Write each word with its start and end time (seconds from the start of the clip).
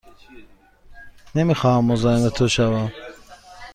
نمی 1.35 1.55
خواهم 1.55 1.85
مزاحم 1.85 2.29
تو 2.29 2.47
شوم. 2.47 2.91